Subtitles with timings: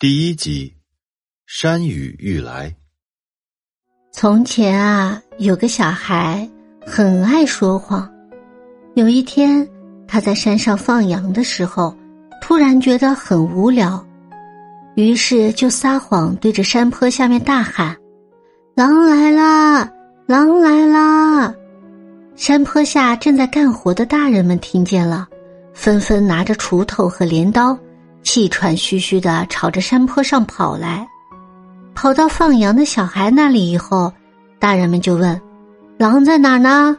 [0.00, 0.72] 第一集，
[1.44, 2.72] 山雨欲来。
[4.12, 6.48] 从前啊，有个小孩
[6.86, 8.08] 很爱说谎。
[8.94, 9.68] 有一天，
[10.06, 11.92] 他在山上放羊的时候，
[12.40, 14.06] 突然觉得很无聊，
[14.94, 17.96] 于是就撒谎，对着山坡下面大喊
[18.76, 19.92] ：“狼来啦！
[20.26, 21.52] 狼来啦！”
[22.38, 25.26] 山坡下正在干活的大人们听见了，
[25.74, 27.76] 纷纷拿着锄头和镰刀。
[28.22, 31.06] 气喘吁吁的朝着山坡上跑来，
[31.94, 34.12] 跑到放羊的小孩那里以后，
[34.58, 35.40] 大人们就问
[35.98, 36.96] ：“狼在哪儿呢？”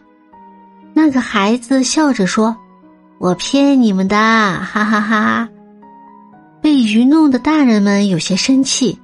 [0.93, 2.55] 那个孩子笑着说
[3.19, 5.47] ：“我骗你们的，哈哈哈！”
[6.61, 8.99] 被愚弄的大人们有些生气，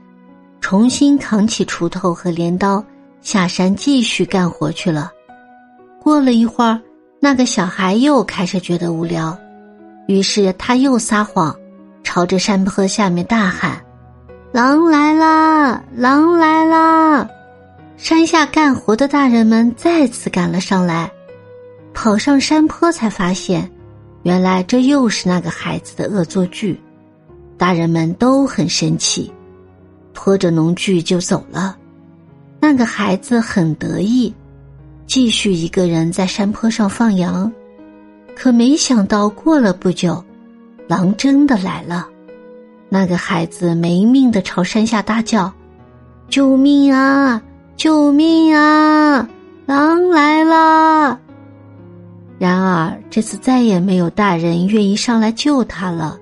[0.60, 2.84] 重新扛起锄头和镰刀
[3.22, 5.12] 下山继续干活去了。
[6.02, 6.82] 过了一会儿，
[7.20, 9.38] 那个小孩又开始觉得无聊，
[10.08, 11.56] 于是他又撒谎。
[12.16, 13.78] 朝着山坡下面大喊
[14.54, 15.84] ：“狼来啦！
[15.94, 17.30] 狼来啦！”
[17.98, 21.12] 山下干活的大人们再次赶了上来，
[21.94, 23.70] 跑上山坡才发现，
[24.24, 26.80] 原来这又是那个孩子的恶作剧。
[27.58, 29.30] 大人们都很生气，
[30.14, 31.76] 拖着农具就走了。
[32.62, 34.34] 那个孩子很得意，
[35.06, 37.52] 继续一个人在山坡上放羊。
[38.38, 40.24] 可没想到，过了不久。
[40.88, 42.08] 狼真的来了，
[42.90, 45.52] 那个孩子没命的朝山下大叫
[46.30, 47.42] ：“救命啊！
[47.76, 49.28] 救命啊！
[49.66, 51.20] 狼来了！”
[52.38, 56.20] 然而这次再也没有大人愿意上来救他了，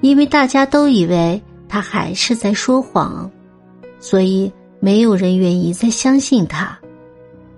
[0.00, 3.30] 因为大家都以为他还是在说谎，
[4.00, 6.76] 所以没有人愿意再相信他。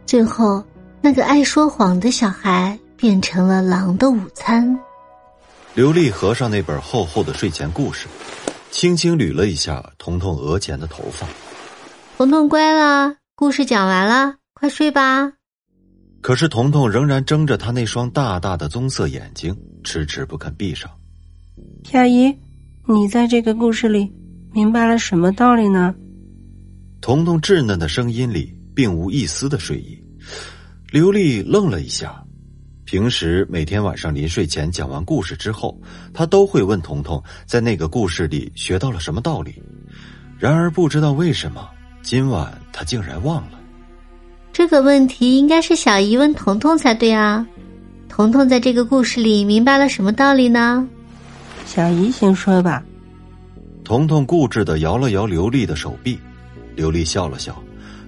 [0.05, 0.62] 最后，
[1.01, 4.79] 那个爱说谎的小孩变成了狼的午餐。
[5.79, 8.09] 刘丽合上那本厚厚的睡前故事，
[8.69, 11.25] 轻轻捋了一下彤彤额前的头发。
[12.17, 15.34] 彤彤乖了，故事讲完了，快睡吧。
[16.21, 20.91] 可是彤彤仍然睁着他那双大大的棕色眼睛，迟迟不肯闭上。
[21.84, 22.37] 小姨，
[22.89, 24.12] 你在这个故事里
[24.53, 25.95] 明白了什么道理呢？
[27.00, 29.97] 彤彤稚嫩的声音里并无一丝的睡意。
[30.91, 32.25] 刘丽愣了一下。
[32.88, 35.78] 平时每天晚上临睡前讲完故事之后，
[36.15, 39.62] 他都会问彤彤在那个故事里学到了什么道理。
[40.38, 41.69] 然而不知道为什么，
[42.00, 43.60] 今晚他竟然忘了。
[44.54, 47.47] 这个问题应该是小姨问彤彤才对啊。
[48.09, 50.88] 彤彤在这个故事里明白了什么道理呢？
[51.66, 52.82] 小姨先说吧。
[53.84, 56.19] 彤彤固执的摇了摇刘丽的手臂，
[56.75, 57.62] 刘丽笑了笑，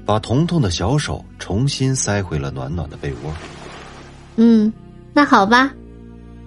[0.06, 3.30] 把彤彤的小手重新塞回了暖暖的被窝。
[4.36, 4.72] 嗯，
[5.12, 5.72] 那好吧。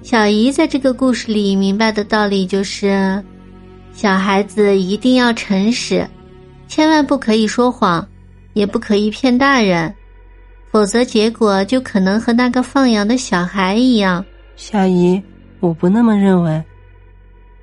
[0.02, 3.24] 小姨在这个故事里明白的道理就是：
[3.94, 6.06] 小孩子一定要诚实，
[6.68, 8.06] 千万不可以说谎，
[8.54, 9.94] 也不可以骗大人，
[10.72, 14.26] 否则结果就可能和那个放羊的小孩一样。
[14.56, 15.22] 小姨，
[15.60, 16.62] 我不那么认为。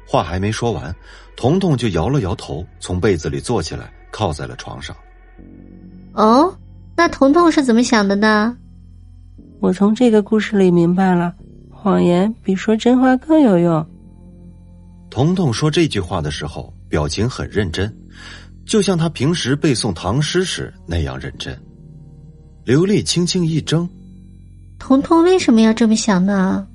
[0.06, 0.94] 话还没说完，
[1.36, 4.97] 彤彤就摇了摇头，从被子里坐起来，靠在了床上。
[6.14, 6.56] 哦，
[6.97, 8.56] 那彤彤是怎么想的呢？
[9.60, 11.34] 我从这个故事里明白了，
[11.71, 13.87] 谎言比说真话更有用。
[15.10, 17.94] 彤彤说这句话的时候，表情很认真，
[18.65, 21.54] 就像他平时背诵唐诗时那样认真。
[22.65, 23.87] 刘丽轻轻一怔
[24.78, 26.66] ：“彤彤为什么要这么想呢？”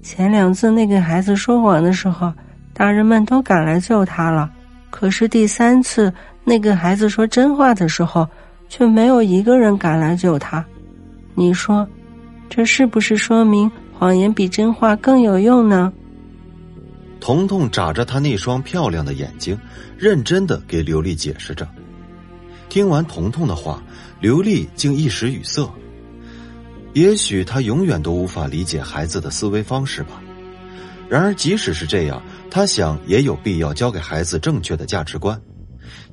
[0.00, 2.32] 前两次那个孩子说谎的时候，
[2.72, 4.48] 大人们都赶来救他了，
[4.90, 6.12] 可是第三次
[6.44, 8.28] 那个孩子说真话的时候，
[8.68, 10.64] 却没有一个人赶来救他。
[11.38, 11.88] 你说，
[12.50, 15.92] 这是不是说明谎言比真话更有用呢？
[17.20, 19.56] 彤彤眨着他那双漂亮的眼睛，
[19.96, 21.68] 认真的给刘丽解释着。
[22.68, 23.80] 听完彤彤的话，
[24.20, 25.72] 刘丽竟一时语塞。
[26.92, 30.20] 也许他永远都无法理解孩子的思维方式吧。
[31.08, 35.40] 然而，即使是这样，他想也有必要教给孩子正确的价值观，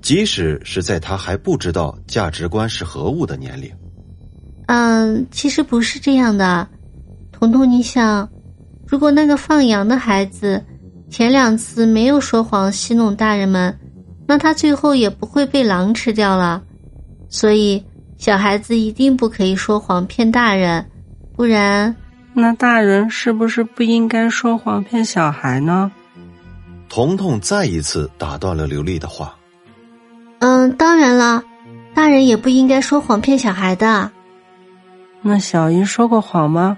[0.04, 3.72] 即使是在他还不知道价值观是何物的年龄。
[4.68, 6.68] 嗯，其实不是这样的，
[7.32, 8.28] 彤彤，你想，
[8.88, 10.64] 如果那个放羊的孩子
[11.10, 13.78] 前两次没有说谎戏弄大人们，
[14.28, 16.64] 那他最后也不会被狼吃掉了。
[17.30, 17.84] 所以，
[18.18, 20.84] 小孩子一定不可以说谎骗大人，
[21.36, 21.96] 不然，
[22.34, 25.92] 那大人是不是不应该说谎骗小孩呢？
[26.90, 29.36] 彤彤再一次打断了刘丽的话。
[30.40, 31.44] 嗯，当然了，
[31.94, 34.12] 大人也不应该说谎骗小孩的。
[35.28, 36.78] 那小姨说过谎吗？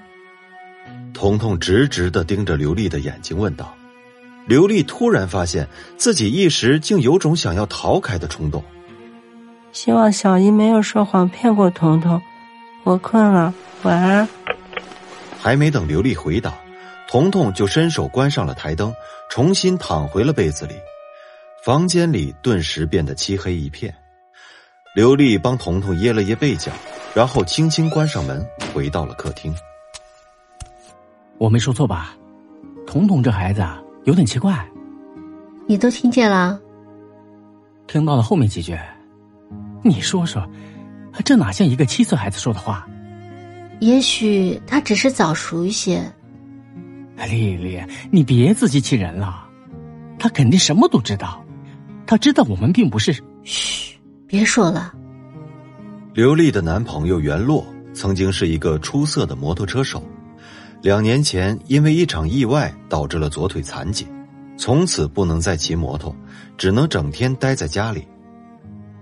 [1.13, 3.75] 彤彤直直的盯着刘丽的眼睛问道
[4.47, 5.67] ：“刘丽突然发现
[5.97, 8.63] 自己一时竟有种想要逃开的冲动。
[9.73, 12.21] 希望小姨没有说谎骗过彤彤。
[12.85, 13.53] 我困了，
[13.83, 14.25] 晚安。
[15.37, 16.53] 还没等刘丽回答，
[17.09, 18.93] 彤彤就伸手关上了台灯，
[19.29, 20.73] 重新躺回了被子里。
[21.65, 23.93] 房间里顿时变得漆黑一片。
[24.97, 26.71] 刘丽帮彤彤掖了掖被角，
[27.13, 29.53] 然后轻轻关上门，回到了客厅。
[31.37, 32.17] 我没说错吧？
[32.87, 33.63] 彤彤这孩子
[34.05, 34.67] 有点奇怪。
[35.67, 36.59] 你都听见了？
[37.85, 38.75] 听到了后面几句。
[39.83, 40.43] 你说说，
[41.23, 42.83] 这哪像一个七岁孩子说的话？
[43.79, 46.01] 也许他只是早熟一些。
[47.29, 47.79] 丽丽，
[48.09, 49.47] 你别自欺欺人了。
[50.17, 51.39] 他肯定什么都知道。
[52.07, 53.23] 他知道我们并不是。
[53.43, 53.95] 嘘，
[54.27, 54.93] 别说了。
[56.13, 60.03] 刘丽的男朋友袁洛曾经是一个出色的摩托车手。
[60.81, 64.05] 两年前，因为一场意外导致了左腿残疾，
[64.57, 66.13] 从此不能再骑摩托，
[66.57, 68.05] 只能整天待在家里。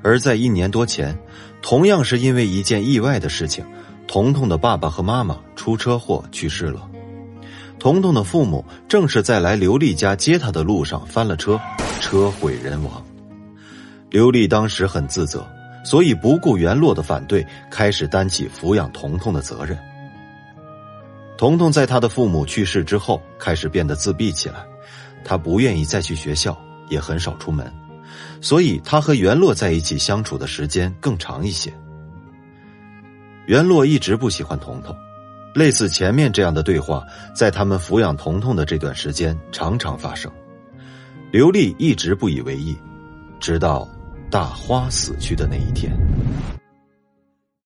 [0.04, 1.18] 而在一年多前，
[1.62, 3.66] 同样是因为一件意外的事情，
[4.08, 6.88] 彤彤的爸爸和妈妈出车祸去世了。
[7.80, 11.60] 彤彤的父母正是在来刘丽家接她的路上翻了车，
[12.00, 13.04] 车毁人亡。
[14.16, 15.46] 刘丽当时很自责，
[15.84, 19.78] 所以不顾袁洛的反对，开始担起抚养彤彤的责任。
[21.38, 24.66] 彤彤在他的父母去世之后，开始变得自闭起来。
[25.26, 26.58] 他不愿意再去学校，
[26.88, 27.70] 也很少出门，
[28.40, 31.74] 所以他和袁洛在一起相处的时间更长一些。
[33.48, 34.96] 袁洛一直不喜欢彤彤，
[35.54, 37.04] 类似前面这样的对话，
[37.36, 40.32] 在他们抚养彤彤的这段时间常常发生。
[41.32, 42.78] 刘丽一直不以为意，
[43.42, 43.86] 直到
[44.30, 45.92] 大花死去的那一天。